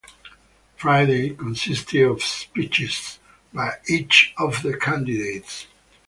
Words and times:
Friday 0.77 1.35
consisted 1.35 2.07
of 2.07 2.23
speeches 2.23 3.19
by 3.53 3.75
each 3.87 4.33
of 4.35 4.63
the 4.63 4.75
candidates. 4.75 5.67